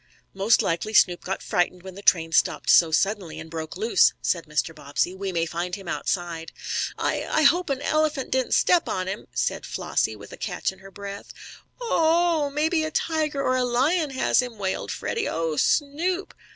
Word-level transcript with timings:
"Most 0.33 0.63
likely 0.63 0.95
Snoop 0.95 1.23
got 1.23 1.43
frightened 1.43 1.83
when 1.83 1.93
the 1.93 2.01
train 2.01 2.31
stopped 2.31 2.71
so 2.71 2.89
suddenly, 2.91 3.39
and 3.39 3.51
broke 3.51 3.77
loose," 3.77 4.13
said 4.19 4.47
Mr. 4.47 4.73
Bobbsey. 4.73 5.13
"We 5.13 5.31
may 5.31 5.45
find 5.45 5.75
him 5.75 5.87
outside." 5.87 6.51
"I 6.97 7.23
I 7.23 7.43
hope 7.43 7.69
an 7.69 7.83
elephant 7.83 8.31
didn't 8.31 8.53
step 8.55 8.89
on 8.89 9.05
him," 9.05 9.27
said 9.35 9.63
Flossie, 9.63 10.15
with 10.15 10.31
a 10.31 10.37
catch 10.37 10.71
in 10.71 10.79
her 10.79 10.89
breath. 10.89 11.33
"Ohooo! 11.79 12.49
Maybe 12.51 12.83
a 12.83 12.89
tiger 12.89 13.43
or 13.43 13.55
a 13.57 13.63
lion 13.63 14.09
has 14.09 14.41
him!" 14.41 14.57
wailed 14.57 14.89
Freddie. 14.91 15.29
"Oh, 15.29 15.55
Snoop!" 15.55 16.33